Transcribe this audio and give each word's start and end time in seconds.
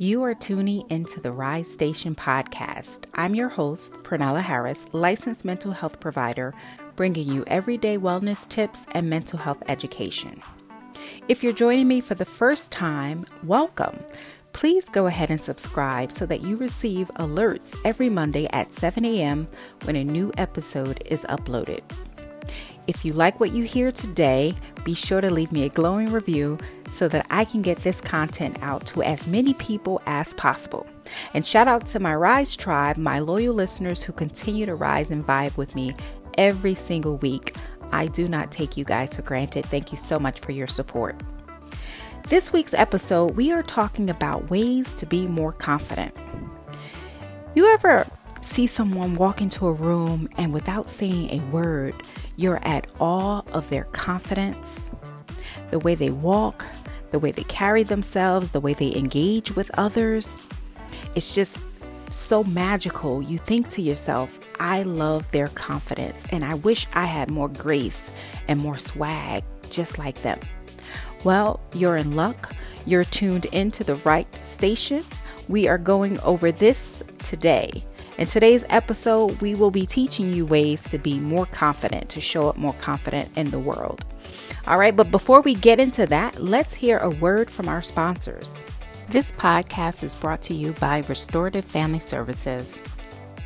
You 0.00 0.22
are 0.22 0.34
tuning 0.34 0.84
into 0.90 1.20
the 1.20 1.32
Rise 1.32 1.68
Station 1.68 2.14
podcast. 2.14 3.06
I'm 3.14 3.34
your 3.34 3.48
host, 3.48 3.94
Pernella 4.04 4.40
Harris, 4.40 4.86
licensed 4.92 5.44
mental 5.44 5.72
health 5.72 5.98
provider, 5.98 6.54
bringing 6.94 7.26
you 7.26 7.42
everyday 7.48 7.98
wellness 7.98 8.46
tips 8.46 8.86
and 8.92 9.10
mental 9.10 9.40
health 9.40 9.60
education. 9.66 10.40
If 11.26 11.42
you're 11.42 11.52
joining 11.52 11.88
me 11.88 12.00
for 12.00 12.14
the 12.14 12.24
first 12.24 12.70
time, 12.70 13.26
welcome. 13.42 13.98
Please 14.52 14.84
go 14.84 15.06
ahead 15.06 15.30
and 15.30 15.40
subscribe 15.40 16.12
so 16.12 16.26
that 16.26 16.42
you 16.42 16.56
receive 16.56 17.10
alerts 17.16 17.76
every 17.84 18.08
Monday 18.08 18.46
at 18.52 18.70
7 18.70 19.04
a.m. 19.04 19.48
when 19.82 19.96
a 19.96 20.04
new 20.04 20.30
episode 20.38 21.02
is 21.06 21.22
uploaded. 21.22 21.82
If 22.88 23.04
you 23.04 23.12
like 23.12 23.38
what 23.38 23.52
you 23.52 23.64
hear 23.64 23.92
today, 23.92 24.54
be 24.82 24.94
sure 24.94 25.20
to 25.20 25.30
leave 25.30 25.52
me 25.52 25.66
a 25.66 25.68
glowing 25.68 26.10
review 26.10 26.56
so 26.88 27.06
that 27.08 27.26
I 27.28 27.44
can 27.44 27.60
get 27.60 27.76
this 27.82 28.00
content 28.00 28.56
out 28.62 28.86
to 28.86 29.02
as 29.02 29.28
many 29.28 29.52
people 29.52 30.00
as 30.06 30.32
possible. 30.32 30.86
And 31.34 31.44
shout 31.44 31.68
out 31.68 31.84
to 31.88 32.00
my 32.00 32.14
Rise 32.14 32.56
Tribe, 32.56 32.96
my 32.96 33.18
loyal 33.18 33.52
listeners 33.52 34.02
who 34.02 34.14
continue 34.14 34.64
to 34.64 34.74
rise 34.74 35.10
and 35.10 35.24
vibe 35.24 35.54
with 35.58 35.74
me 35.74 35.92
every 36.38 36.74
single 36.74 37.18
week. 37.18 37.54
I 37.92 38.06
do 38.06 38.26
not 38.26 38.50
take 38.50 38.78
you 38.78 38.84
guys 38.84 39.16
for 39.16 39.22
granted. 39.22 39.66
Thank 39.66 39.92
you 39.92 39.98
so 39.98 40.18
much 40.18 40.40
for 40.40 40.52
your 40.52 40.66
support. 40.66 41.20
This 42.28 42.54
week's 42.54 42.72
episode, 42.72 43.36
we 43.36 43.52
are 43.52 43.62
talking 43.62 44.08
about 44.08 44.48
ways 44.48 44.94
to 44.94 45.04
be 45.04 45.26
more 45.26 45.52
confident. 45.52 46.16
You 47.54 47.70
ever 47.74 48.06
see 48.40 48.66
someone 48.66 49.14
walk 49.14 49.42
into 49.42 49.66
a 49.66 49.72
room 49.72 50.30
and 50.38 50.54
without 50.54 50.88
saying 50.88 51.30
a 51.30 51.44
word, 51.50 51.94
you're 52.38 52.60
at 52.62 52.86
awe 53.00 53.42
of 53.52 53.68
their 53.68 53.82
confidence, 53.86 54.90
the 55.72 55.78
way 55.80 55.96
they 55.96 56.10
walk, 56.10 56.64
the 57.10 57.18
way 57.18 57.32
they 57.32 57.42
carry 57.42 57.82
themselves, 57.82 58.50
the 58.50 58.60
way 58.60 58.72
they 58.74 58.94
engage 58.94 59.56
with 59.56 59.68
others. 59.76 60.40
It's 61.16 61.34
just 61.34 61.58
so 62.08 62.44
magical. 62.44 63.20
You 63.20 63.38
think 63.38 63.66
to 63.70 63.82
yourself, 63.82 64.38
I 64.60 64.82
love 64.82 65.28
their 65.32 65.48
confidence 65.48 66.26
and 66.30 66.44
I 66.44 66.54
wish 66.54 66.86
I 66.94 67.06
had 67.06 67.28
more 67.28 67.48
grace 67.48 68.12
and 68.46 68.60
more 68.60 68.78
swag 68.78 69.42
just 69.68 69.98
like 69.98 70.22
them. 70.22 70.38
Well, 71.24 71.58
you're 71.74 71.96
in 71.96 72.14
luck. 72.14 72.54
You're 72.86 73.02
tuned 73.02 73.46
into 73.46 73.82
the 73.82 73.96
right 73.96 74.32
station. 74.46 75.02
We 75.48 75.66
are 75.66 75.76
going 75.76 76.20
over 76.20 76.52
this 76.52 77.02
today. 77.18 77.84
In 78.18 78.26
today's 78.26 78.64
episode, 78.68 79.40
we 79.40 79.54
will 79.54 79.70
be 79.70 79.86
teaching 79.86 80.32
you 80.32 80.44
ways 80.44 80.90
to 80.90 80.98
be 80.98 81.20
more 81.20 81.46
confident, 81.46 82.08
to 82.08 82.20
show 82.20 82.48
up 82.48 82.56
more 82.56 82.72
confident 82.80 83.30
in 83.38 83.48
the 83.50 83.60
world. 83.60 84.04
All 84.66 84.76
right, 84.76 84.94
but 84.94 85.12
before 85.12 85.40
we 85.40 85.54
get 85.54 85.78
into 85.78 86.04
that, 86.06 86.40
let's 86.40 86.74
hear 86.74 86.98
a 86.98 87.10
word 87.10 87.48
from 87.48 87.68
our 87.68 87.80
sponsors. 87.80 88.64
This 89.08 89.30
podcast 89.30 90.02
is 90.02 90.16
brought 90.16 90.42
to 90.42 90.52
you 90.52 90.72
by 90.80 91.04
Restorative 91.08 91.64
Family 91.64 92.00
Services. 92.00 92.82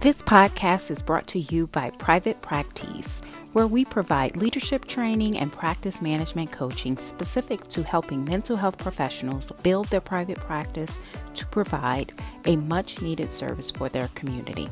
This 0.00 0.22
podcast 0.22 0.90
is 0.90 1.02
brought 1.02 1.26
to 1.26 1.40
you 1.40 1.66
by 1.66 1.90
Private 1.98 2.40
Practice, 2.40 3.20
where 3.52 3.66
we 3.66 3.84
provide 3.84 4.34
leadership 4.34 4.86
training 4.86 5.36
and 5.36 5.52
practice 5.52 6.00
management 6.00 6.52
coaching 6.52 6.96
specific 6.96 7.68
to 7.68 7.82
helping 7.82 8.24
mental 8.24 8.56
health 8.56 8.78
professionals 8.78 9.52
build 9.62 9.88
their 9.88 10.00
private 10.00 10.38
practice 10.38 10.98
to 11.34 11.44
provide 11.44 12.12
a 12.46 12.56
much 12.56 13.02
needed 13.02 13.30
service 13.30 13.70
for 13.70 13.90
their 13.90 14.08
community. 14.14 14.70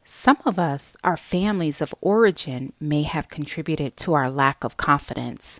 Some 0.09 0.37
of 0.45 0.57
us, 0.57 0.95
our 1.03 1.17
families 1.17 1.81
of 1.81 1.93
origin, 1.99 2.71
may 2.79 3.01
have 3.01 3.27
contributed 3.27 3.97
to 3.97 4.13
our 4.13 4.31
lack 4.31 4.63
of 4.63 4.77
confidence 4.77 5.59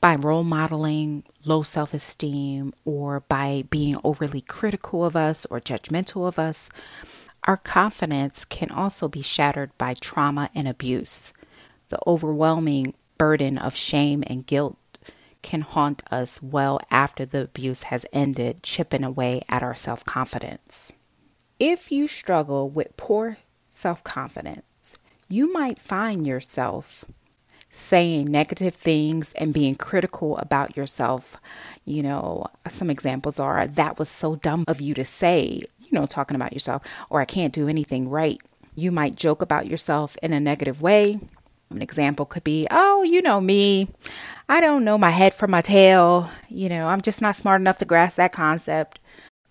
by 0.00 0.14
role 0.14 0.44
modeling 0.44 1.24
low 1.44 1.64
self 1.64 1.92
esteem 1.92 2.72
or 2.84 3.18
by 3.18 3.64
being 3.68 3.96
overly 4.04 4.42
critical 4.42 5.04
of 5.04 5.16
us 5.16 5.44
or 5.46 5.58
judgmental 5.60 6.28
of 6.28 6.38
us. 6.38 6.70
Our 7.48 7.56
confidence 7.56 8.44
can 8.44 8.70
also 8.70 9.08
be 9.08 9.22
shattered 9.22 9.76
by 9.76 9.94
trauma 9.94 10.50
and 10.54 10.68
abuse. 10.68 11.32
The 11.88 11.98
overwhelming 12.06 12.94
burden 13.18 13.58
of 13.58 13.74
shame 13.74 14.22
and 14.28 14.46
guilt 14.46 14.78
can 15.42 15.62
haunt 15.62 16.04
us 16.12 16.40
well 16.40 16.78
after 16.92 17.26
the 17.26 17.42
abuse 17.42 17.82
has 17.84 18.06
ended, 18.12 18.62
chipping 18.62 19.02
away 19.02 19.42
at 19.48 19.64
our 19.64 19.74
self 19.74 20.04
confidence. 20.04 20.92
If 21.58 21.90
you 21.90 22.06
struggle 22.06 22.70
with 22.70 22.96
poor 22.96 23.38
self 23.70 24.02
confidence, 24.04 24.98
you 25.28 25.52
might 25.52 25.78
find 25.80 26.26
yourself 26.26 27.04
saying 27.70 28.26
negative 28.26 28.74
things 28.74 29.32
and 29.34 29.54
being 29.54 29.76
critical 29.76 30.36
about 30.38 30.76
yourself. 30.76 31.36
You 31.84 32.02
know, 32.02 32.46
some 32.68 32.90
examples 32.90 33.38
are 33.38 33.66
that 33.66 33.98
was 33.98 34.08
so 34.08 34.36
dumb 34.36 34.64
of 34.66 34.80
you 34.80 34.92
to 34.94 35.04
say, 35.04 35.62
you 35.78 35.88
know, 35.92 36.06
talking 36.06 36.34
about 36.34 36.52
yourself, 36.52 36.82
or 37.08 37.20
I 37.20 37.24
can't 37.24 37.54
do 37.54 37.68
anything 37.68 38.08
right. 38.08 38.40
You 38.74 38.90
might 38.90 39.16
joke 39.16 39.42
about 39.42 39.66
yourself 39.66 40.16
in 40.22 40.32
a 40.32 40.40
negative 40.40 40.82
way. 40.82 41.20
An 41.70 41.82
example 41.82 42.26
could 42.26 42.42
be, 42.42 42.66
oh, 42.70 43.04
you 43.04 43.22
know 43.22 43.40
me. 43.40 43.88
I 44.48 44.60
don't 44.60 44.84
know 44.84 44.98
my 44.98 45.10
head 45.10 45.32
from 45.32 45.52
my 45.52 45.60
tail. 45.60 46.28
You 46.48 46.68
know, 46.68 46.88
I'm 46.88 47.00
just 47.00 47.22
not 47.22 47.36
smart 47.36 47.60
enough 47.60 47.78
to 47.78 47.84
grasp 47.84 48.16
that 48.16 48.32
concept. 48.32 48.98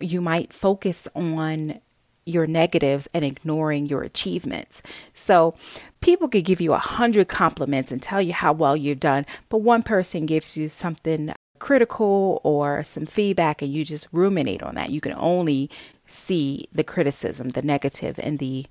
You 0.01 0.19
might 0.19 0.51
focus 0.51 1.07
on 1.15 1.79
your 2.25 2.47
negatives 2.47 3.07
and 3.13 3.25
ignoring 3.25 3.85
your 3.85 4.01
achievements. 4.01 4.81
So 5.13 5.55
people 6.01 6.27
could 6.27 6.45
give 6.45 6.61
you 6.61 6.73
a 6.73 6.77
hundred 6.77 7.27
compliments 7.27 7.91
and 7.91 8.01
tell 8.01 8.21
you 8.21 8.33
how 8.33 8.53
well 8.53 8.75
you've 8.75 8.99
done, 8.99 9.25
but 9.49 9.59
one 9.59 9.83
person 9.83 10.25
gives 10.25 10.57
you 10.57 10.69
something 10.69 11.33
critical 11.59 12.39
or 12.43 12.83
some 12.83 13.05
feedback 13.05 13.61
and 13.61 13.71
you 13.71 13.83
just 13.83 14.07
ruminate 14.11 14.63
on 14.63 14.75
that. 14.75 14.89
You 14.89 15.01
can 15.01 15.13
only 15.17 15.69
see 16.07 16.67
the 16.71 16.83
criticism, 16.83 17.49
the 17.49 17.61
negative 17.61 18.17
in 18.19 18.37
the 18.37 18.65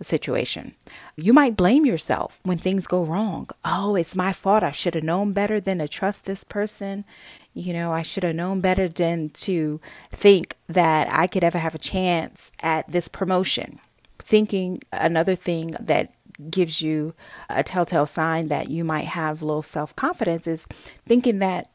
situation. 0.00 0.74
You 1.16 1.32
might 1.32 1.56
blame 1.56 1.84
yourself 1.84 2.40
when 2.44 2.58
things 2.58 2.86
go 2.86 3.04
wrong. 3.04 3.48
Oh, 3.64 3.96
it's 3.96 4.14
my 4.14 4.32
fault. 4.32 4.62
I 4.62 4.70
should 4.70 4.94
have 4.94 5.02
known 5.02 5.32
better 5.32 5.58
than 5.58 5.78
to 5.78 5.88
trust 5.88 6.24
this 6.24 6.44
person. 6.44 7.04
You 7.54 7.72
know, 7.72 7.92
I 7.92 8.02
should 8.02 8.24
have 8.24 8.34
known 8.34 8.60
better 8.60 8.88
than 8.88 9.30
to 9.30 9.80
think 10.10 10.56
that 10.68 11.08
I 11.10 11.28
could 11.28 11.44
ever 11.44 11.58
have 11.58 11.74
a 11.74 11.78
chance 11.78 12.50
at 12.62 12.88
this 12.90 13.06
promotion. 13.06 13.78
Thinking 14.18 14.80
another 14.92 15.36
thing 15.36 15.76
that 15.78 16.12
gives 16.50 16.82
you 16.82 17.14
a 17.48 17.62
telltale 17.62 18.06
sign 18.06 18.48
that 18.48 18.70
you 18.70 18.84
might 18.84 19.04
have 19.04 19.42
low 19.42 19.60
self 19.60 19.94
confidence 19.94 20.48
is 20.48 20.66
thinking 21.06 21.38
that 21.38 21.70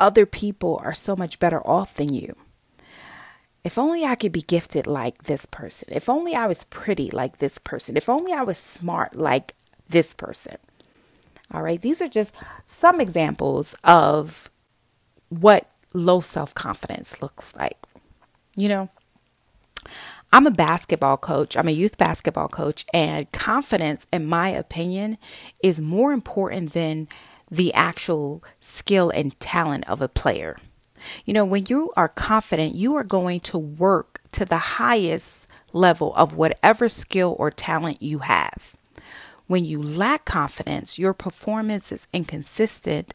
other 0.00 0.26
people 0.26 0.80
are 0.82 0.94
so 0.94 1.14
much 1.14 1.38
better 1.38 1.64
off 1.66 1.94
than 1.94 2.12
you. 2.12 2.34
If 3.62 3.78
only 3.78 4.04
I 4.04 4.14
could 4.14 4.32
be 4.32 4.42
gifted 4.42 4.86
like 4.86 5.24
this 5.24 5.46
person. 5.46 5.90
If 5.92 6.08
only 6.08 6.34
I 6.34 6.46
was 6.46 6.64
pretty 6.64 7.10
like 7.10 7.38
this 7.38 7.58
person. 7.58 7.96
If 7.96 8.08
only 8.08 8.32
I 8.32 8.42
was 8.42 8.58
smart 8.58 9.14
like 9.14 9.54
this 9.88 10.14
person. 10.14 10.56
All 11.52 11.62
right, 11.62 11.80
these 11.80 12.00
are 12.00 12.08
just 12.08 12.34
some 12.64 13.00
examples 13.00 13.74
of 13.84 14.49
what 15.30 15.70
low 15.94 16.20
self 16.20 16.54
confidence 16.54 17.22
looks 17.22 17.56
like. 17.56 17.78
You 18.56 18.68
know, 18.68 18.90
I'm 20.32 20.46
a 20.46 20.50
basketball 20.50 21.16
coach, 21.16 21.56
I'm 21.56 21.68
a 21.68 21.72
youth 21.72 21.96
basketball 21.96 22.48
coach, 22.48 22.84
and 22.92 23.30
confidence, 23.32 24.06
in 24.12 24.26
my 24.26 24.50
opinion, 24.50 25.18
is 25.62 25.80
more 25.80 26.12
important 26.12 26.72
than 26.72 27.08
the 27.50 27.72
actual 27.74 28.44
skill 28.60 29.10
and 29.10 29.38
talent 29.40 29.88
of 29.88 30.00
a 30.00 30.08
player. 30.08 30.56
You 31.24 31.32
know, 31.32 31.44
when 31.44 31.64
you 31.68 31.92
are 31.96 32.08
confident, 32.08 32.74
you 32.74 32.94
are 32.94 33.04
going 33.04 33.40
to 33.40 33.58
work 33.58 34.20
to 34.32 34.44
the 34.44 34.58
highest 34.58 35.48
level 35.72 36.14
of 36.14 36.34
whatever 36.34 36.88
skill 36.88 37.34
or 37.38 37.50
talent 37.50 38.02
you 38.02 38.20
have. 38.20 38.76
When 39.46 39.64
you 39.64 39.82
lack 39.82 40.26
confidence, 40.26 40.96
your 40.96 41.12
performance 41.12 41.90
is 41.90 42.06
inconsistent 42.12 43.14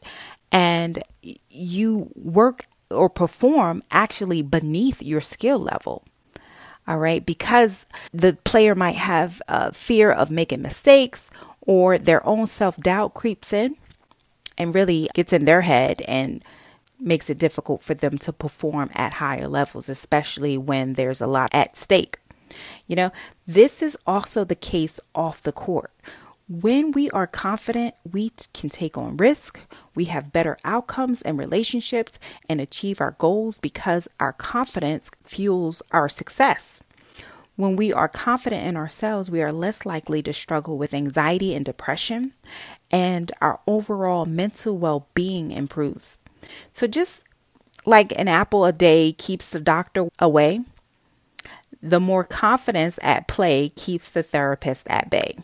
and 0.52 1.02
you 1.50 2.10
work 2.14 2.64
or 2.90 3.08
perform 3.08 3.82
actually 3.90 4.42
beneath 4.42 5.02
your 5.02 5.20
skill 5.20 5.58
level. 5.58 6.04
All 6.88 6.98
right, 6.98 7.24
because 7.24 7.84
the 8.12 8.34
player 8.44 8.74
might 8.76 8.94
have 8.94 9.42
a 9.48 9.72
fear 9.72 10.12
of 10.12 10.30
making 10.30 10.62
mistakes 10.62 11.30
or 11.60 11.98
their 11.98 12.24
own 12.24 12.46
self 12.46 12.76
doubt 12.76 13.14
creeps 13.14 13.52
in 13.52 13.76
and 14.56 14.74
really 14.74 15.10
gets 15.12 15.32
in 15.32 15.44
their 15.46 15.62
head 15.62 16.02
and 16.02 16.44
makes 16.98 17.28
it 17.28 17.38
difficult 17.38 17.82
for 17.82 17.94
them 17.94 18.16
to 18.18 18.32
perform 18.32 18.90
at 18.94 19.14
higher 19.14 19.48
levels, 19.48 19.88
especially 19.88 20.56
when 20.56 20.94
there's 20.94 21.20
a 21.20 21.26
lot 21.26 21.50
at 21.52 21.76
stake. 21.76 22.18
You 22.86 22.96
know, 22.96 23.12
this 23.46 23.82
is 23.82 23.98
also 24.06 24.44
the 24.44 24.54
case 24.54 25.00
off 25.14 25.42
the 25.42 25.52
court. 25.52 25.92
When 26.48 26.92
we 26.92 27.10
are 27.10 27.26
confident, 27.26 27.96
we 28.08 28.30
can 28.54 28.70
take 28.70 28.96
on 28.96 29.16
risk, 29.16 29.66
we 29.96 30.04
have 30.04 30.32
better 30.32 30.56
outcomes 30.64 31.20
and 31.22 31.36
relationships, 31.36 32.20
and 32.48 32.60
achieve 32.60 33.00
our 33.00 33.16
goals 33.18 33.58
because 33.58 34.06
our 34.20 34.32
confidence 34.32 35.10
fuels 35.24 35.82
our 35.90 36.08
success. 36.08 36.80
When 37.56 37.74
we 37.74 37.92
are 37.92 38.06
confident 38.06 38.64
in 38.64 38.76
ourselves, 38.76 39.28
we 39.28 39.42
are 39.42 39.50
less 39.50 39.84
likely 39.84 40.22
to 40.22 40.32
struggle 40.32 40.78
with 40.78 40.94
anxiety 40.94 41.52
and 41.52 41.64
depression, 41.64 42.32
and 42.92 43.32
our 43.40 43.58
overall 43.66 44.24
mental 44.24 44.78
well 44.78 45.08
being 45.14 45.50
improves. 45.50 46.18
So, 46.70 46.86
just 46.86 47.24
like 47.86 48.16
an 48.16 48.28
apple 48.28 48.66
a 48.66 48.72
day 48.72 49.12
keeps 49.12 49.50
the 49.50 49.58
doctor 49.58 50.10
away, 50.20 50.60
the 51.82 51.98
more 51.98 52.22
confidence 52.22 53.00
at 53.02 53.26
play 53.26 53.70
keeps 53.70 54.08
the 54.08 54.22
therapist 54.22 54.86
at 54.88 55.10
bay. 55.10 55.38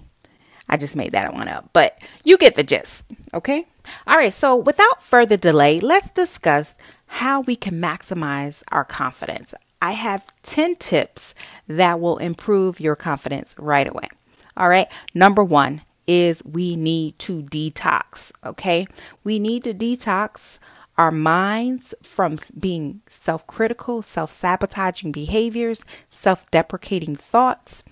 I 0.72 0.78
just 0.78 0.96
made 0.96 1.12
that 1.12 1.34
one 1.34 1.48
up, 1.48 1.68
but 1.74 1.98
you 2.24 2.38
get 2.38 2.54
the 2.54 2.62
gist, 2.62 3.04
okay? 3.34 3.66
All 4.06 4.16
right, 4.16 4.32
so 4.32 4.56
without 4.56 5.02
further 5.02 5.36
delay, 5.36 5.78
let's 5.80 6.08
discuss 6.08 6.74
how 7.08 7.42
we 7.42 7.56
can 7.56 7.74
maximize 7.78 8.62
our 8.72 8.82
confidence. 8.82 9.52
I 9.82 9.90
have 9.90 10.24
10 10.44 10.76
tips 10.76 11.34
that 11.68 12.00
will 12.00 12.16
improve 12.16 12.80
your 12.80 12.96
confidence 12.96 13.54
right 13.58 13.86
away. 13.86 14.08
All 14.56 14.70
right, 14.70 14.88
number 15.12 15.44
one 15.44 15.82
is 16.06 16.42
we 16.42 16.74
need 16.74 17.18
to 17.18 17.42
detox, 17.42 18.32
okay? 18.42 18.86
We 19.24 19.38
need 19.38 19.64
to 19.64 19.74
detox 19.74 20.58
our 20.96 21.10
minds 21.10 21.94
from 22.02 22.38
being 22.58 23.02
self 23.10 23.46
critical, 23.46 24.00
self 24.00 24.30
sabotaging 24.30 25.12
behaviors, 25.12 25.84
self 26.10 26.50
deprecating 26.50 27.14
thoughts, 27.14 27.84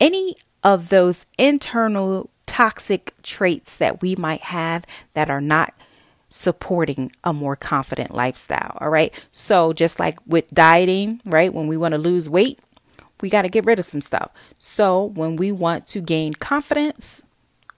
any 0.00 0.36
of 0.68 0.90
those 0.90 1.24
internal 1.38 2.28
toxic 2.44 3.14
traits 3.22 3.78
that 3.78 4.02
we 4.02 4.14
might 4.14 4.42
have 4.42 4.84
that 5.14 5.30
are 5.30 5.40
not 5.40 5.72
supporting 6.28 7.10
a 7.24 7.32
more 7.32 7.56
confident 7.56 8.14
lifestyle. 8.14 8.76
All 8.78 8.90
right. 8.90 9.10
So, 9.32 9.72
just 9.72 9.98
like 9.98 10.18
with 10.26 10.50
dieting, 10.52 11.22
right, 11.24 11.54
when 11.54 11.68
we 11.68 11.78
want 11.78 11.92
to 11.92 11.98
lose 11.98 12.28
weight, 12.28 12.58
we 13.22 13.30
got 13.30 13.42
to 13.42 13.48
get 13.48 13.64
rid 13.64 13.78
of 13.78 13.86
some 13.86 14.02
stuff. 14.02 14.30
So, 14.58 15.04
when 15.04 15.36
we 15.36 15.52
want 15.52 15.86
to 15.86 16.02
gain 16.02 16.34
confidence, 16.34 17.22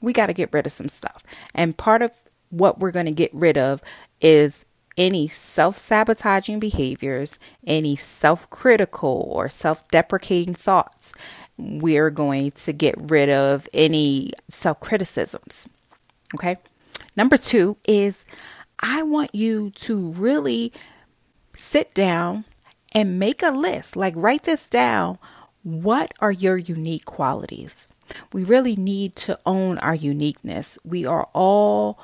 we 0.01 0.13
got 0.13 0.27
to 0.27 0.33
get 0.33 0.53
rid 0.53 0.67
of 0.67 0.73
some 0.73 0.89
stuff. 0.89 1.23
And 1.55 1.77
part 1.77 2.03
of 2.03 2.11
what 2.49 2.81
we're 2.81 2.91
going 2.91 3.07
to 3.07 3.13
get 3.13 3.33
rid 3.33 3.57
of 3.57 3.83
is 4.21 4.65
any 4.97 5.29
self 5.29 5.79
sabotaging 5.79 6.59
behaviors, 6.59 7.39
any 7.67 7.97
self 7.97 8.49
critical 8.51 9.29
or 9.31 9.49
self 9.49 9.87
deprecating 9.89 10.55
thoughts. 10.55 11.15
We're 11.61 12.11
going 12.11 12.53
to 12.53 12.73
get 12.73 12.95
rid 12.99 13.29
of 13.29 13.69
any 13.75 14.33
self 14.49 14.81
criticisms. 14.81 15.69
Okay. 16.35 16.57
Number 17.17 17.37
two 17.37 17.77
is 17.85 18.25
I 18.81 19.03
want 19.03 19.35
you 19.35 19.71
to 19.71 20.13
really 20.13 20.73
sit 21.57 21.93
down 21.95 22.45
and 22.93 23.19
make 23.19 23.43
a 23.43 23.51
list. 23.51 23.97
Like, 23.97 24.15
write 24.17 24.45
this 24.45 24.69
down. 24.69 25.19
What 25.63 26.15
are 26.21 26.33
your 26.33 26.57
unique 26.57 27.05
qualities? 27.05 27.89
We 28.33 28.45
really 28.45 28.77
need 28.77 29.15
to 29.17 29.39
own 29.45 29.79
our 29.79 29.95
uniqueness. 29.95 30.79
We 30.85 31.05
are 31.05 31.29
all 31.33 31.99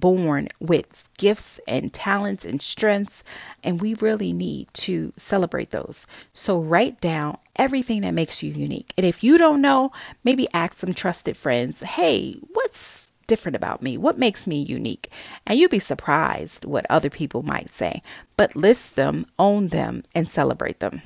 born 0.00 0.48
with 0.60 1.08
gifts 1.16 1.60
and 1.66 1.92
talents 1.92 2.44
and 2.44 2.60
strengths, 2.60 3.24
and 3.62 3.80
we 3.80 3.94
really 3.94 4.32
need 4.32 4.68
to 4.74 5.12
celebrate 5.16 5.70
those. 5.70 6.06
So, 6.32 6.60
write 6.60 7.00
down 7.00 7.38
everything 7.56 8.02
that 8.02 8.14
makes 8.14 8.42
you 8.42 8.52
unique. 8.52 8.92
And 8.96 9.06
if 9.06 9.24
you 9.24 9.38
don't 9.38 9.62
know, 9.62 9.92
maybe 10.22 10.48
ask 10.52 10.74
some 10.74 10.94
trusted 10.94 11.36
friends, 11.36 11.80
hey, 11.80 12.36
what's 12.52 13.06
different 13.26 13.56
about 13.56 13.82
me? 13.82 13.96
What 13.96 14.18
makes 14.18 14.46
me 14.46 14.60
unique? 14.60 15.10
And 15.46 15.58
you'll 15.58 15.68
be 15.68 15.78
surprised 15.78 16.64
what 16.64 16.86
other 16.90 17.10
people 17.10 17.42
might 17.42 17.70
say. 17.70 18.02
But 18.36 18.56
list 18.56 18.96
them, 18.96 19.26
own 19.38 19.68
them, 19.68 20.02
and 20.14 20.28
celebrate 20.28 20.80
them. 20.80 21.02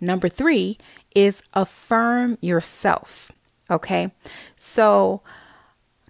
Number 0.00 0.28
three 0.28 0.78
is 1.14 1.42
affirm 1.54 2.38
yourself. 2.40 3.32
Okay. 3.70 4.12
So, 4.56 5.22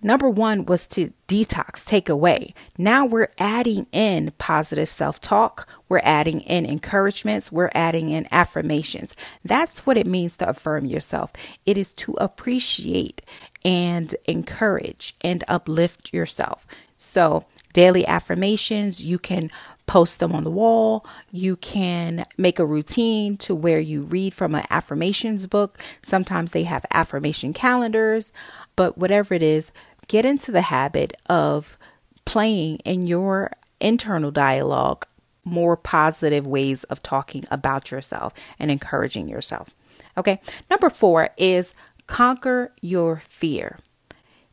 Number 0.03 0.29
one 0.29 0.65
was 0.65 0.87
to 0.89 1.13
detox, 1.27 1.85
take 1.85 2.09
away. 2.09 2.55
Now 2.77 3.05
we're 3.05 3.31
adding 3.39 3.87
in 3.93 4.33
positive 4.39 4.91
self 4.91 5.21
talk. 5.21 5.69
We're 5.89 6.01
adding 6.03 6.41
in 6.41 6.65
encouragements. 6.65 7.53
We're 7.53 7.71
adding 7.75 8.11
in 8.11 8.29
affirmations. 8.31 9.17
That's 9.45 9.87
what 9.87 9.97
it 9.97 10.07
means 10.07 10.37
to 10.39 10.49
affirm 10.49 10.85
yourself. 10.85 11.33
It 11.67 11.77
is 11.77 11.93
to 11.95 12.13
appreciate 12.15 13.23
and 13.65 14.15
encourage 14.25 15.15
and 15.23 15.45
uplift 15.49 16.13
yourself. 16.13 16.67
So, 16.97 17.45
daily 17.73 18.07
affirmations, 18.07 19.05
you 19.05 19.19
can 19.19 19.51
post 19.89 20.21
them 20.21 20.33
on 20.33 20.45
the 20.45 20.51
wall. 20.51 21.05
You 21.33 21.57
can 21.57 22.25
make 22.37 22.61
a 22.61 22.67
routine 22.67 23.37
to 23.39 23.55
where 23.55 23.81
you 23.81 24.03
read 24.03 24.35
from 24.35 24.55
an 24.55 24.67
affirmations 24.71 25.49
book. 25.49 25.79
Sometimes 26.03 26.53
they 26.53 26.63
have 26.65 26.87
affirmation 26.93 27.53
calendars, 27.53 28.33
but 28.77 28.97
whatever 28.97 29.35
it 29.35 29.43
is, 29.43 29.73
get 30.07 30.25
into 30.25 30.53
the 30.53 30.63
habit 30.63 31.15
of 31.29 31.77
playing 32.25 32.77
in 32.85 33.07
your 33.07 33.51
internal 33.81 34.31
dialogue 34.31 35.07
more 35.43 35.77
positive 35.77 36.47
ways 36.47 36.85
of 36.85 37.03
talking 37.03 37.45
about 37.51 37.91
yourself 37.91 38.35
and 38.59 38.71
encouraging 38.71 39.29
yourself. 39.29 39.71
Okay. 40.19 40.41
Number 40.69 40.91
four 40.91 41.31
is 41.39 41.75
conquer 42.07 42.73
your 42.83 43.23
fear. 43.27 43.79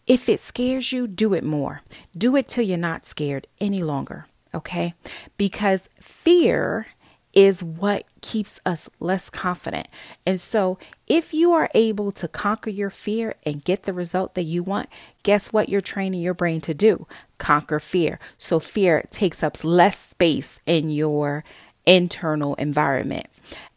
If 0.08 0.30
it 0.30 0.40
scares 0.40 0.94
you, 0.94 1.08
do 1.08 1.34
it 1.34 1.44
more. 1.44 1.82
Do 2.18 2.38
it 2.38 2.48
till 2.48 2.64
you're 2.64 2.78
not 2.78 3.06
scared 3.06 3.48
any 3.60 3.84
longer. 3.84 4.28
Okay. 4.56 4.94
Because 5.38 5.90
fear 6.00 6.88
is 7.34 7.62
what 7.62 8.06
keeps 8.22 8.62
us 8.66 8.90
less 9.02 9.30
confident. 9.30 9.90
And 10.26 10.40
so, 10.40 10.80
if 11.06 11.34
you 11.34 11.52
are 11.52 11.70
able 11.76 12.14
to 12.14 12.30
conquer 12.30 12.70
your 12.70 12.90
fear 12.90 13.36
and 13.46 13.64
get 13.64 13.84
the 13.84 13.92
result 13.92 14.36
that 14.36 14.44
you 14.44 14.64
want, 14.64 14.88
guess 15.24 15.52
what 15.52 15.68
you're 15.68 15.82
training 15.82 16.22
your 16.22 16.34
brain 16.34 16.62
to 16.62 16.74
do? 16.74 17.06
Conquer 17.38 17.82
fear. 17.82 18.20
So, 18.38 18.60
fear 18.62 19.04
takes 19.12 19.44
up 19.44 19.64
less 19.66 20.10
space 20.12 20.62
in 20.66 20.90
your 20.90 21.44
internal 21.86 22.56
environment. 22.56 23.28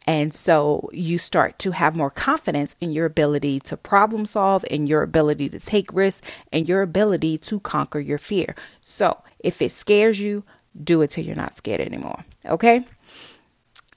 And 0.07 0.33
so 0.33 0.89
you 0.91 1.19
start 1.19 1.59
to 1.59 1.71
have 1.71 1.95
more 1.95 2.09
confidence 2.09 2.75
in 2.81 2.91
your 2.91 3.05
ability 3.05 3.59
to 3.61 3.77
problem 3.77 4.25
solve, 4.25 4.65
in 4.69 4.87
your 4.87 5.03
ability 5.03 5.49
to 5.49 5.59
take 5.59 5.93
risks, 5.93 6.27
and 6.51 6.67
your 6.67 6.81
ability 6.81 7.37
to 7.39 7.59
conquer 7.59 7.99
your 7.99 8.17
fear. 8.17 8.55
So 8.81 9.21
if 9.37 9.61
it 9.61 9.71
scares 9.71 10.19
you, 10.19 10.43
do 10.81 11.01
it 11.01 11.11
till 11.11 11.23
you're 11.23 11.35
not 11.35 11.57
scared 11.57 11.81
anymore. 11.81 12.25
Okay? 12.45 12.85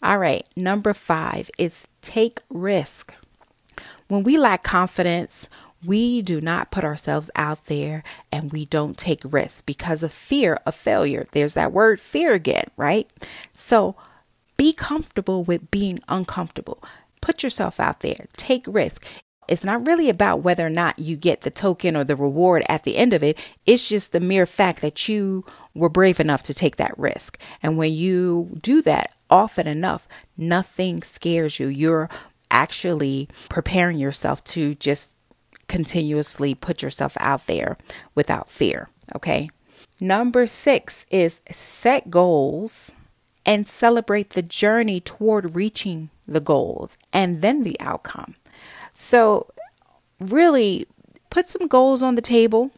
All 0.02 0.19
right, 0.19 0.47
number 0.57 0.95
five 0.95 1.50
is 1.59 1.87
take 2.00 2.41
risk. 2.50 3.14
When 4.09 4.25
we 4.25 4.37
lack 4.37 4.62
confidence, 4.62 5.49
we 5.85 6.23
do 6.23 6.41
not 6.41 6.71
put 6.71 6.85
ourselves 6.85 7.31
out 7.35 7.67
there 7.67 8.02
and 8.31 8.52
we 8.52 8.64
don't 8.67 8.97
take 8.97 9.21
risks 9.25 9.62
because 9.62 10.02
of 10.02 10.12
fear 10.12 10.59
of 10.67 10.75
failure. 10.75 11.26
There's 11.33 11.55
that 11.55 11.73
word 11.73 12.00
fear 12.00 12.33
again, 12.33 12.71
right? 12.76 13.11
So 13.52 13.97
be 14.57 14.73
comfortable 14.73 15.43
with 15.45 15.71
being 15.71 15.99
uncomfortable. 16.09 16.83
Put 17.21 17.43
yourself 17.43 17.81
out 17.81 18.00
there, 18.00 18.26
take 18.37 18.64
risk. 18.67 19.07
It's 19.49 19.65
not 19.65 19.87
really 19.87 20.09
about 20.09 20.43
whether 20.43 20.67
or 20.67 20.71
not 20.71 20.99
you 20.99 21.17
get 21.17 21.43
the 21.43 21.51
token 21.51 21.97
or 21.97 22.05
the 22.05 22.17
reward 22.17 22.63
at 22.69 22.85
the 22.85 22.97
end 22.97 23.13
of 23.13 23.23
it. 23.23 23.39
It's 23.67 23.89
just 23.89 24.13
the 24.13 24.21
mere 24.21 24.47
fact 24.47 24.81
that 24.83 25.09
you 25.09 25.45
were 25.75 25.89
brave 25.89 26.21
enough 26.21 26.43
to 26.45 26.55
take 26.55 26.77
that 26.77 26.97
risk. 26.99 27.39
And 27.63 27.77
when 27.77 27.93
you 27.93 28.57
do 28.61 28.83
that 28.83 29.15
often 29.31 29.67
enough, 29.67 30.07
nothing 30.37 31.03
scares 31.03 31.59
you. 31.59 31.67
You're 31.67 32.09
actually 32.51 33.29
preparing 33.49 33.99
yourself 33.99 34.45
to 34.45 34.75
just 34.77 35.17
continuously 35.69 36.55
put 36.55 36.83
yourself 36.83 37.17
out 37.19 37.47
there 37.47 37.79
without 38.15 38.51
fear. 38.51 38.89
Okay. 39.17 39.51
Number 40.01 40.47
six 40.47 41.07
is 41.11 41.41
set 41.51 42.11
goals 42.11 42.93
and 43.47 43.67
celebrate 43.67 44.31
the 44.31 44.43
journey 44.43 45.01
toward 45.01 45.55
reaching 45.55 46.11
the 46.27 46.41
goals 46.41 46.99
and 47.13 47.43
then 47.43 47.63
the 47.63 47.81
outcome. 47.81 48.37
So, 48.95 49.49
really 50.21 50.87
put 51.31 51.49
some 51.49 51.67
goals 51.67 52.03
on 52.03 52.15
the 52.15 52.23
table. 52.23 52.71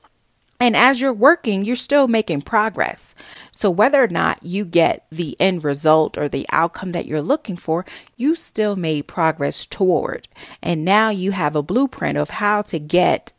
And 0.60 0.76
as 0.76 1.00
you're 1.00 1.12
working, 1.12 1.64
you're 1.64 1.76
still 1.76 2.06
making 2.06 2.42
progress. 2.42 3.14
So, 3.50 3.70
whether 3.70 4.02
or 4.02 4.08
not 4.08 4.42
you 4.42 4.64
get 4.64 5.06
the 5.10 5.36
end 5.40 5.64
result 5.64 6.16
or 6.16 6.28
the 6.28 6.46
outcome 6.50 6.90
that 6.90 7.06
you're 7.06 7.22
looking 7.22 7.56
for, 7.56 7.84
you 8.16 8.34
still 8.34 8.76
made 8.76 9.08
progress 9.08 9.66
toward. 9.66 10.28
And 10.62 10.84
now 10.84 11.10
you 11.10 11.32
have 11.32 11.56
a 11.56 11.62
blueprint 11.62 12.16
of 12.16 12.30
how 12.30 12.62
to 12.62 12.78
get 12.78 13.32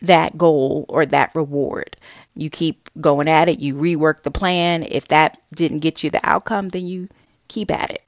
that 0.00 0.38
goal 0.38 0.86
or 0.88 1.04
that 1.06 1.34
reward. 1.34 1.96
You 2.34 2.48
keep 2.48 2.88
going 3.00 3.28
at 3.28 3.48
it, 3.48 3.60
you 3.60 3.74
rework 3.74 4.22
the 4.22 4.30
plan. 4.30 4.86
If 4.88 5.08
that 5.08 5.40
didn't 5.54 5.80
get 5.80 6.02
you 6.02 6.10
the 6.10 6.26
outcome, 6.26 6.70
then 6.70 6.86
you 6.86 7.08
keep 7.48 7.70
at 7.70 7.90
it. 7.90 8.02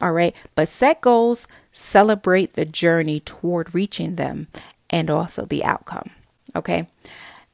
All 0.00 0.12
right. 0.12 0.34
But 0.54 0.68
set 0.68 1.00
goals, 1.00 1.48
celebrate 1.78 2.54
the 2.54 2.64
journey 2.64 3.20
toward 3.20 3.72
reaching 3.72 4.16
them 4.16 4.48
and 4.90 5.08
also 5.08 5.44
the 5.44 5.62
outcome. 5.62 6.10
Okay. 6.56 6.88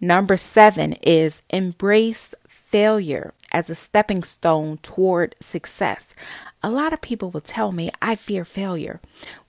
Number 0.01 0.39
seven 0.39 0.95
is 1.03 1.43
embrace 1.51 2.35
failure 2.49 3.35
as 3.53 3.69
a 3.69 3.75
stepping 3.75 4.25
stone 4.25 4.79
toward 4.79 5.35
success. 5.41 6.15
A 6.63 6.71
lot 6.71 6.95
of 6.95 7.03
people 7.03 7.31
will 7.31 7.43
tell 7.43 7.71
me, 7.71 7.91
I 8.01 8.17
fear 8.17 8.47
failure. 8.47 9.01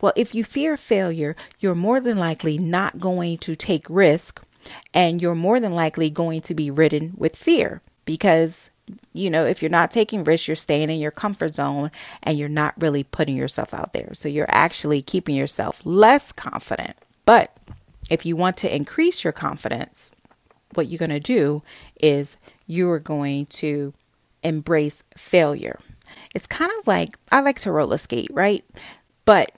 Well, 0.01 0.11
if 0.17 0.35
you 0.35 0.43
fear 0.43 0.75
failure, 0.75 1.37
you're 1.59 1.73
more 1.75 2.01
than 2.01 2.17
likely 2.17 2.57
not 2.57 2.99
going 2.99 3.37
to 3.39 3.55
take 3.55 3.85
risk 3.89 4.41
and 4.93 5.21
you're 5.21 5.35
more 5.35 5.61
than 5.61 5.73
likely 5.73 6.09
going 6.09 6.41
to 6.41 6.53
be 6.53 6.69
ridden 6.69 7.13
with 7.15 7.37
fear 7.37 7.81
because 8.03 8.69
you 9.13 9.29
know, 9.29 9.45
if 9.45 9.61
you're 9.61 9.71
not 9.71 9.91
taking 9.91 10.23
risks, 10.23 10.47
you're 10.47 10.55
staying 10.55 10.89
in 10.89 10.99
your 10.99 11.11
comfort 11.11 11.55
zone 11.55 11.91
and 12.21 12.37
you're 12.37 12.49
not 12.49 12.73
really 12.77 13.03
putting 13.03 13.35
yourself 13.35 13.73
out 13.73 13.93
there. 13.93 14.13
So 14.13 14.29
you're 14.29 14.49
actually 14.49 15.01
keeping 15.01 15.35
yourself 15.35 15.81
less 15.85 16.31
confident. 16.31 16.95
But 17.25 17.55
if 18.09 18.25
you 18.25 18.35
want 18.35 18.57
to 18.57 18.75
increase 18.75 19.23
your 19.23 19.33
confidence, 19.33 20.11
what 20.73 20.87
you're 20.87 20.99
going 20.99 21.09
to 21.09 21.19
do 21.19 21.63
is 21.99 22.37
you 22.67 22.89
are 22.91 22.99
going 22.99 23.47
to 23.47 23.93
embrace 24.43 25.03
failure. 25.17 25.79
It's 26.35 26.47
kind 26.47 26.71
of 26.79 26.87
like 26.87 27.17
I 27.31 27.39
like 27.39 27.59
to 27.61 27.71
roller 27.71 27.97
skate, 27.97 28.29
right? 28.31 28.63
But 29.23 29.51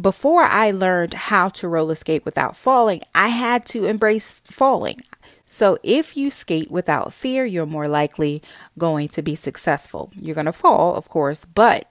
before 0.00 0.42
I 0.42 0.70
learned 0.70 1.14
how 1.14 1.48
to 1.48 1.66
roller 1.66 1.96
skate 1.96 2.24
without 2.24 2.56
falling, 2.56 3.02
I 3.14 3.28
had 3.28 3.66
to 3.66 3.86
embrace 3.86 4.40
falling. 4.44 5.00
So 5.48 5.78
if 5.82 6.16
you 6.16 6.30
skate 6.30 6.70
without 6.70 7.12
fear, 7.12 7.44
you're 7.44 7.66
more 7.66 7.88
likely 7.88 8.42
going 8.76 9.08
to 9.08 9.22
be 9.22 9.34
successful. 9.34 10.12
You're 10.14 10.34
going 10.34 10.44
to 10.44 10.52
fall, 10.52 10.94
of 10.94 11.08
course, 11.08 11.46
but 11.46 11.90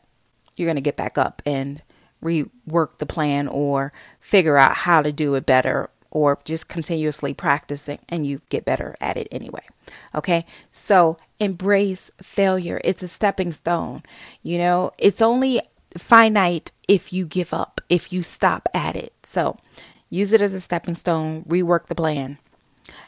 you're 0.56 0.68
going 0.68 0.76
to 0.76 0.82
get 0.82 0.96
back 0.96 1.18
up 1.18 1.42
and 1.46 1.82
rework 2.24 3.00
the 3.00 3.06
plan 3.06 3.48
or 3.48 3.92
figure 4.20 4.58
out 4.58 4.74
how 4.78 5.02
to 5.02 5.12
do 5.12 5.34
it 5.36 5.46
better 5.46 5.90
or 6.12 6.40
just 6.46 6.70
continuously 6.70 7.34
practicing 7.34 8.00
and 8.08 8.26
you 8.26 8.42
get 8.50 8.64
better 8.64 8.96
at 9.02 9.18
it 9.18 9.28
anyway. 9.32 9.66
Okay. 10.16 10.46
So 10.72 11.18
embrace 11.40 12.12
failure. 12.22 12.80
It's 12.84 13.04
a 13.04 13.08
stepping 13.08 13.54
stone. 13.54 14.04
You 14.44 14.60
know, 14.60 14.94
it's 14.98 15.22
only 15.22 15.62
finite 15.98 16.72
if 16.88 17.12
you 17.12 17.26
give 17.26 17.54
up, 17.54 17.82
if 17.90 18.14
you 18.14 18.22
stop 18.22 18.70
at 18.74 18.96
it. 18.96 19.14
So 19.24 19.58
use 20.10 20.32
it 20.32 20.42
as 20.42 20.54
a 20.54 20.62
stepping 20.62 20.96
stone, 20.96 21.44
rework 21.46 21.88
the 21.88 21.96
plan. 21.96 22.38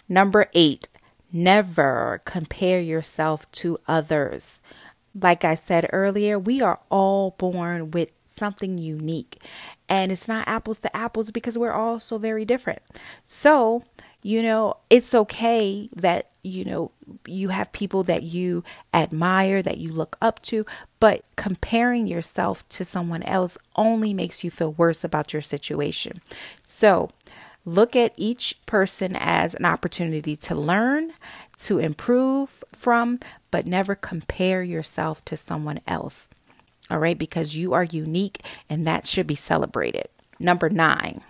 Number 0.07 0.49
eight, 0.53 0.87
never 1.31 2.21
compare 2.25 2.79
yourself 2.79 3.49
to 3.53 3.79
others. 3.87 4.61
Like 5.19 5.43
I 5.43 5.55
said 5.55 5.89
earlier, 5.91 6.37
we 6.37 6.61
are 6.61 6.79
all 6.89 7.31
born 7.37 7.91
with 7.91 8.11
something 8.35 8.77
unique. 8.77 9.41
And 9.87 10.11
it's 10.11 10.27
not 10.27 10.47
apples 10.47 10.79
to 10.79 10.95
apples 10.95 11.29
because 11.31 11.57
we're 11.57 11.73
all 11.73 11.99
so 11.99 12.17
very 12.17 12.45
different. 12.45 12.81
So, 13.25 13.83
you 14.21 14.41
know, 14.41 14.77
it's 14.89 15.13
okay 15.13 15.89
that, 15.95 16.29
you 16.43 16.63
know, 16.63 16.91
you 17.25 17.49
have 17.49 17.71
people 17.71 18.03
that 18.03 18.23
you 18.23 18.63
admire, 18.93 19.61
that 19.61 19.77
you 19.77 19.91
look 19.91 20.17
up 20.21 20.41
to, 20.43 20.65
but 20.99 21.23
comparing 21.35 22.07
yourself 22.07 22.67
to 22.69 22.85
someone 22.85 23.23
else 23.23 23.57
only 23.75 24.13
makes 24.13 24.43
you 24.43 24.51
feel 24.51 24.73
worse 24.73 25.03
about 25.03 25.33
your 25.33 25.41
situation. 25.41 26.21
So, 26.65 27.09
look 27.69 27.95
at 27.95 28.13
each 28.17 28.57
person 28.65 29.15
as 29.15 29.55
an 29.55 29.65
opportunity 29.65 30.35
to 30.35 30.55
learn, 30.55 31.13
to 31.57 31.79
improve 31.79 32.63
from, 32.73 33.19
but 33.51 33.65
never 33.65 33.95
compare 33.95 34.63
yourself 34.63 35.23
to 35.25 35.37
someone 35.37 35.79
else. 35.87 36.29
All 36.89 36.99
right, 36.99 37.17
because 37.17 37.55
you 37.55 37.73
are 37.73 37.83
unique 37.83 38.41
and 38.69 38.87
that 38.87 39.05
should 39.05 39.27
be 39.27 39.35
celebrated. 39.35 40.07
Number 40.39 40.69
nine 40.69 41.21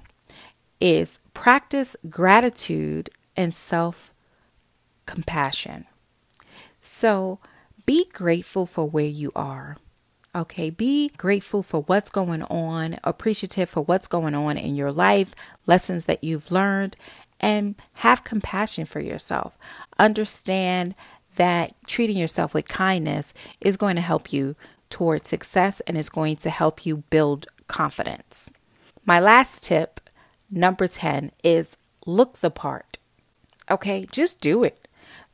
is 0.79 1.19
practice 1.33 1.97
gratitude 2.09 3.09
and 3.35 3.53
self 3.53 4.13
compassion. 5.05 5.85
So 6.79 7.39
be 7.85 8.05
grateful 8.13 8.65
for 8.65 8.87
where 8.87 9.05
you 9.05 9.31
are. 9.35 9.77
Okay, 10.35 10.69
be 10.69 11.09
grateful 11.17 11.63
for 11.63 11.81
what's 11.81 12.11
going 12.11 12.43
on, 12.43 12.99
appreciative 13.03 13.67
for 13.67 13.81
what's 13.81 14.05
going 14.05 14.35
on 14.35 14.57
in 14.57 14.75
your 14.75 14.91
life, 14.91 15.33
lessons 15.69 16.05
that 16.05 16.23
you've 16.23 16.51
learned, 16.51 16.97
and 17.39 17.75
have 17.95 18.25
compassion 18.25 18.85
for 18.85 18.99
yourself. 18.99 19.57
Understand 19.97 20.95
that 21.35 21.73
treating 21.87 22.17
yourself 22.17 22.53
with 22.53 22.67
kindness 22.67 23.33
is 23.61 23.77
going 23.77 23.95
to 23.95 24.01
help 24.01 24.33
you 24.33 24.55
towards 24.89 25.29
success 25.29 25.79
and 25.81 25.97
is 25.97 26.09
going 26.09 26.35
to 26.35 26.49
help 26.49 26.85
you 26.85 26.97
build 27.09 27.47
confidence. 27.67 28.49
My 29.05 29.19
last 29.19 29.63
tip, 29.63 30.01
number 30.51 30.87
10, 30.87 31.31
is 31.43 31.77
look 32.05 32.39
the 32.39 32.51
part. 32.51 32.97
Okay, 33.71 34.05
just 34.11 34.41
do 34.41 34.63
it. 34.63 34.87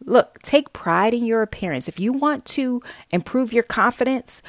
Look, 0.03 0.39
take 0.39 0.73
pride 0.73 1.13
in 1.13 1.25
your 1.25 1.41
appearance. 1.41 1.87
If 1.87 1.99
you 1.99 2.13
want 2.13 2.45
to 2.57 2.81
improve 3.09 3.53
your 3.53 3.63
confidence, 3.63 4.43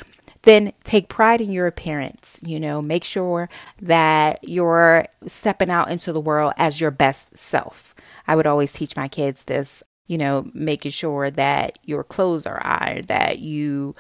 then 0.47 0.73
take 0.85 1.09
pride 1.09 1.41
in 1.41 1.51
your 1.51 1.67
appearance. 1.67 2.41
You 2.47 2.61
know, 2.61 2.81
make 2.81 3.03
sure 3.03 3.51
that 3.83 4.39
you're 4.43 5.05
stepping 5.27 5.71
out 5.71 5.91
into 5.91 6.13
the 6.13 6.21
world 6.21 6.55
as 6.57 6.81
your 6.81 6.93
best 6.93 7.37
self. 7.37 7.95
I 8.29 8.37
would 8.37 8.47
always 8.47 8.73
teach 8.73 8.97
my 8.97 9.09
kids 9.09 9.45
this, 9.45 9.83
you 10.07 10.17
know, 10.17 10.49
making 10.55 10.93
sure 10.93 11.33
that 11.33 11.81
your 11.83 12.05
clothes 12.05 12.47
are 12.47 12.65
ironed, 12.65 13.09
that 13.09 13.41
you 13.41 13.97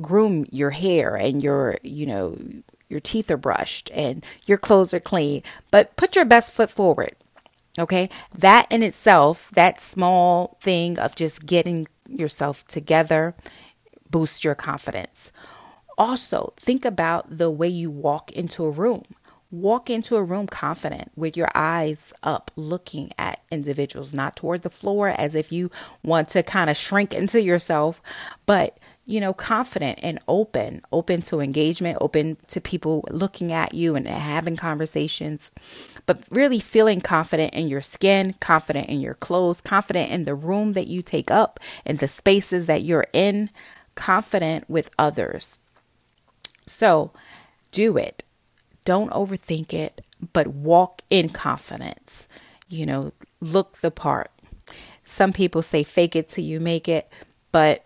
groom 0.00 0.46
your 0.50 0.70
hair 0.70 1.16
and 1.16 1.42
your, 1.42 1.76
you 1.82 2.06
know, 2.06 2.38
your 2.88 3.00
teeth 3.00 3.30
are 3.30 3.36
brushed 3.36 3.90
and 3.92 4.24
your 4.46 4.58
clothes 4.58 4.94
are 4.94 5.00
clean, 5.00 5.42
but 5.70 5.94
put 5.96 6.16
your 6.16 6.24
best 6.24 6.50
foot 6.52 6.70
forward. 6.70 7.14
Okay. 7.78 8.08
That 8.36 8.66
in 8.72 8.82
itself, 8.82 9.50
that 9.52 9.80
small 9.80 10.56
thing 10.62 10.98
of 10.98 11.14
just 11.14 11.44
getting 11.44 11.88
yourself 12.08 12.66
together 12.66 13.34
boosts 14.10 14.42
your 14.42 14.54
confidence. 14.54 15.30
Also, 16.00 16.54
think 16.56 16.86
about 16.86 17.26
the 17.28 17.50
way 17.50 17.68
you 17.68 17.90
walk 17.90 18.32
into 18.32 18.64
a 18.64 18.70
room. 18.70 19.04
Walk 19.50 19.90
into 19.90 20.16
a 20.16 20.22
room 20.22 20.46
confident 20.46 21.12
with 21.14 21.36
your 21.36 21.50
eyes 21.54 22.14
up, 22.22 22.50
looking 22.56 23.12
at 23.18 23.42
individuals, 23.50 24.14
not 24.14 24.34
toward 24.34 24.62
the 24.62 24.70
floor 24.70 25.08
as 25.08 25.34
if 25.34 25.52
you 25.52 25.70
want 26.02 26.30
to 26.30 26.42
kind 26.42 26.70
of 26.70 26.76
shrink 26.78 27.12
into 27.12 27.42
yourself, 27.42 28.00
but 28.46 28.78
you 29.04 29.20
know, 29.20 29.34
confident 29.34 29.98
and 30.02 30.20
open, 30.26 30.80
open 30.90 31.20
to 31.20 31.40
engagement, 31.40 31.98
open 32.00 32.38
to 32.46 32.62
people 32.62 33.04
looking 33.10 33.52
at 33.52 33.74
you 33.74 33.94
and 33.94 34.08
having 34.08 34.56
conversations, 34.56 35.52
but 36.06 36.24
really 36.30 36.60
feeling 36.60 37.02
confident 37.02 37.52
in 37.52 37.68
your 37.68 37.82
skin, 37.82 38.34
confident 38.40 38.88
in 38.88 39.02
your 39.02 39.14
clothes, 39.14 39.60
confident 39.60 40.10
in 40.10 40.24
the 40.24 40.34
room 40.34 40.72
that 40.72 40.86
you 40.86 41.02
take 41.02 41.30
up 41.30 41.60
and 41.84 41.98
the 41.98 42.08
spaces 42.08 42.64
that 42.64 42.84
you're 42.84 43.08
in, 43.12 43.50
confident 43.96 44.64
with 44.70 44.88
others. 44.98 45.58
So 46.66 47.12
do 47.72 47.96
it. 47.96 48.22
Don't 48.84 49.10
overthink 49.10 49.72
it, 49.72 50.00
but 50.32 50.48
walk 50.48 51.02
in 51.10 51.28
confidence. 51.28 52.28
You 52.68 52.86
know, 52.86 53.12
look 53.40 53.78
the 53.78 53.90
part. 53.90 54.30
Some 55.04 55.32
people 55.32 55.62
say 55.62 55.82
fake 55.82 56.14
it 56.14 56.28
till 56.28 56.44
you 56.44 56.60
make 56.60 56.88
it, 56.88 57.10
but 57.52 57.84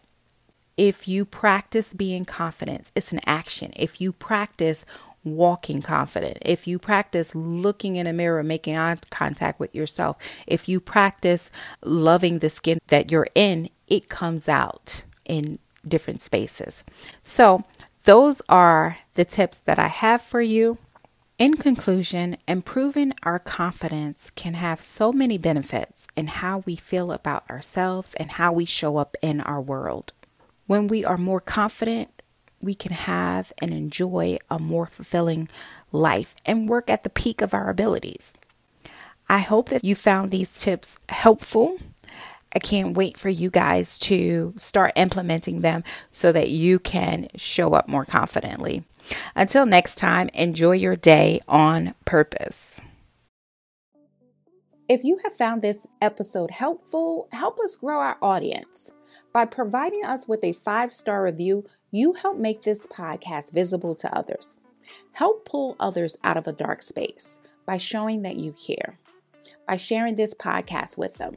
if 0.77 1.07
you 1.09 1.25
practice 1.25 1.95
being 1.95 2.25
confident, 2.25 2.91
it's 2.95 3.13
an 3.13 3.21
action. 3.27 3.73
If 3.77 4.01
you 4.01 4.13
practice 4.13 4.85
walking 5.23 5.81
confident, 5.81 6.39
if 6.43 6.67
you 6.67 6.79
practice 6.79 7.35
looking 7.35 7.97
in 7.97 8.07
a 8.07 8.13
mirror, 8.13 8.43
making 8.43 8.77
eye 8.77 8.97
contact 9.11 9.59
with 9.59 9.75
yourself, 9.75 10.17
if 10.47 10.69
you 10.69 10.81
practice 10.81 11.51
loving 11.83 12.41
the 12.41 12.51
skin 12.51 12.79
that 12.89 13.11
you're 13.11 13.29
in, 13.35 13.71
it 13.87 14.09
comes 14.09 14.49
out 14.49 15.05
in 15.25 15.59
different 15.87 16.21
spaces. 16.21 16.85
So, 17.23 17.65
those 18.05 18.41
are 18.49 18.99
the 19.15 19.25
tips 19.25 19.59
that 19.59 19.79
I 19.79 19.89
have 19.89 20.23
for 20.23 20.41
you. 20.41 20.79
In 21.37 21.57
conclusion, 21.57 22.37
improving 22.47 23.13
our 23.25 23.39
confidence 23.39 24.31
can 24.31 24.55
have 24.55 24.81
so 24.81 25.13
many 25.13 25.37
benefits 25.37 26.07
in 26.15 26.29
how 26.29 26.59
we 26.59 26.77
feel 26.77 27.11
about 27.11 27.49
ourselves 27.51 28.15
and 28.15 28.33
how 28.33 28.53
we 28.53 28.65
show 28.65 28.99
up 28.99 29.17
in 29.21 29.41
our 29.41 29.61
world. 29.61 30.13
When 30.67 30.87
we 30.87 31.05
are 31.05 31.19
more 31.19 31.41
confident, 31.41 32.23
we 32.63 32.75
can 32.75 32.93
have 32.93 33.53
and 33.59 33.75
enjoy 33.75 34.39
a 34.51 34.59
more 34.59 34.87
fulfilling 34.87 35.49
life 35.91 36.35
and 36.47 36.69
work 36.69 36.89
at 36.89 37.03
the 37.03 37.11
peak 37.11 37.41
of 37.41 37.53
our 37.53 37.69
abilities. 37.69 38.33
I 39.29 39.39
hope 39.39 39.71
that 39.71 39.85
you 39.85 39.95
found 39.95 40.31
these 40.31 40.61
tips 40.61 40.99
helpful. 41.09 41.79
I 42.55 42.59
can't 42.61 42.97
wait 42.97 43.17
for 43.17 43.29
you 43.29 43.51
guys 43.51 43.99
to 44.01 44.53
start 44.57 44.93
implementing 44.97 45.61
them 45.61 45.83
so 46.11 46.31
that 46.33 46.51
you 46.51 46.79
can 46.79 47.29
show 47.37 47.75
up 47.75 47.89
more 47.89 48.05
confidently. 48.05 48.85
Until 49.35 49.67
next 49.67 49.97
time, 49.97 50.29
enjoy 50.33 50.73
your 50.73 50.97
day 50.97 51.41
on 51.49 51.95
purpose. 52.05 52.81
If 54.89 55.03
you 55.03 55.19
have 55.25 55.35
found 55.35 55.63
this 55.63 55.87
episode 56.01 56.51
helpful, 56.51 57.29
help 57.33 57.59
us 57.59 57.77
grow 57.77 58.01
our 58.01 58.19
audience. 58.21 58.93
By 59.33 59.47
providing 59.47 60.05
us 60.05 60.29
with 60.29 60.45
a 60.45 60.53
five 60.53 60.93
star 60.93 61.23
review, 61.23 61.65
you 61.91 62.13
help 62.13 62.37
make 62.37 62.63
this 62.63 62.87
podcast 62.87 63.53
visible 63.53 63.95
to 63.97 64.17
others. 64.17 64.61
Help 65.13 65.45
pull 65.45 65.77
others 65.81 66.17
out 66.23 66.37
of 66.37 66.47
a 66.47 66.53
dark 66.53 66.83
space 66.83 67.41
by 67.67 67.79
showing 67.79 68.23
that 68.23 68.37
you 68.37 68.53
care, 68.53 68.99
by 69.67 69.77
sharing 69.77 70.17
this 70.17 70.35
podcast 70.35 70.99
with 70.99 71.17
them. 71.17 71.37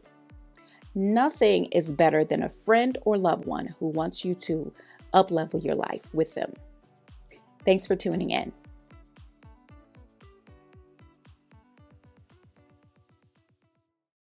Nothing 0.97 1.65
is 1.65 1.91
better 1.91 2.23
than 2.23 2.41
a 2.41 2.49
friend 2.49 2.97
or 3.05 3.19
loved 3.19 3.45
one 3.45 3.75
who 3.77 3.87
wants 3.87 4.25
you 4.25 4.33
to 4.33 4.73
uplevel 5.13 5.63
your 5.63 5.75
life 5.75 6.11
with 6.11 6.33
them. 6.33 6.53
Thanks 7.63 7.85
for 7.85 7.95
tuning 7.95 8.31
in. 8.31 8.51